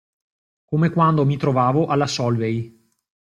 [0.65, 2.89] Come quando mi trovavo alla Solvay.